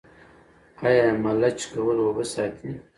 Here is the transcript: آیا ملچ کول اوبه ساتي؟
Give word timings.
آیا 0.87 1.05
ملچ 1.23 1.59
کول 1.71 1.97
اوبه 2.03 2.23
ساتي؟ 2.33 2.69